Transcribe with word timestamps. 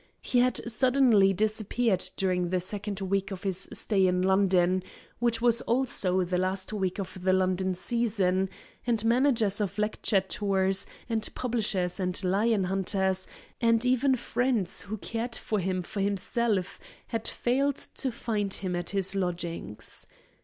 He 0.23 0.39
had 0.39 0.61
suddenly 0.65 1.31
disappeared 1.31 2.03
during 2.17 2.49
the 2.49 2.59
second 2.59 3.01
week 3.01 3.29
of 3.29 3.43
his 3.43 3.69
stay 3.71 4.07
in 4.07 4.23
London, 4.23 4.81
which 5.19 5.43
was 5.43 5.61
also 5.61 6.23
the 6.23 6.39
last 6.39 6.73
week 6.73 6.99
of 6.99 7.21
the 7.21 7.33
London 7.33 7.75
season, 7.75 8.49
and 8.87 9.05
managers 9.05 9.61
of 9.61 9.77
lecture 9.77 10.19
tours 10.21 10.87
and 11.07 11.29
publishers 11.35 11.99
and 11.99 12.23
lion 12.23 12.63
hunters, 12.63 13.27
and 13.61 13.85
even 13.85 14.15
friends 14.15 14.81
who 14.81 14.97
cared 14.97 15.35
for 15.35 15.59
him 15.59 15.83
for 15.83 15.99
himself, 16.01 16.79
had 17.09 17.27
failed 17.27 17.75
to 17.75 18.11
find 18.11 18.55
him 18.55 18.75
at 18.75 18.89
his 18.89 19.13
lodgings. 19.13 20.07